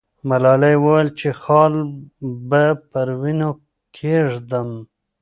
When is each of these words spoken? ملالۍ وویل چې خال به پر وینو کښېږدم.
ملالۍ 0.29 0.75
وویل 0.79 1.09
چې 1.19 1.29
خال 1.41 1.73
به 2.49 2.63
پر 2.91 3.07
وینو 3.21 3.49
کښېږدم. 3.95 4.69